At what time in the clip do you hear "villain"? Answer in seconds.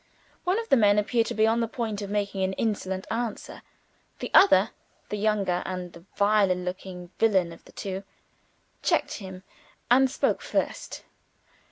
7.19-7.53